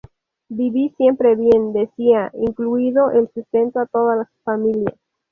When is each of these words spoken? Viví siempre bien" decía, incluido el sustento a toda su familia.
Viví 0.49 0.89
siempre 0.97 1.35
bien" 1.35 1.73
decía, 1.73 2.31
incluido 2.33 3.11
el 3.11 3.29
sustento 3.35 3.79
a 3.79 3.85
toda 3.85 4.25
su 4.25 4.33
familia. 4.43 4.95